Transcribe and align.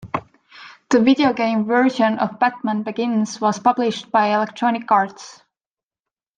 The 0.89 0.99
video 0.99 1.31
game 1.31 1.63
version 1.65 2.17
of 2.17 2.39
"Batman 2.39 2.81
Begins" 2.81 3.39
was 3.39 3.59
published 3.59 4.09
by 4.11 4.29
Electronic 4.33 4.89
Arts. 4.91 5.43